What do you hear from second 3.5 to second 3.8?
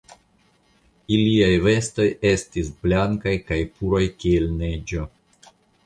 kaj